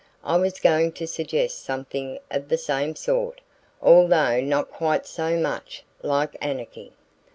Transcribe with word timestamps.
"I 0.23 0.35
was 0.37 0.59
going 0.59 0.93
to 0.93 1.05
suggest 1.05 1.63
something 1.63 2.17
of 2.31 2.49
the 2.49 2.57
same 2.57 2.95
sort, 2.95 3.39
although 3.83 4.41
not 4.41 4.71
quite 4.71 5.05
so 5.05 5.37
much 5.37 5.83
like 6.01 6.35
anarchy." 6.43 6.93